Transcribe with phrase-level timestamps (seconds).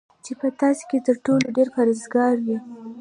[0.23, 2.57] چی په تاسی کی تر ټولو ډیر پرهیزګاره وی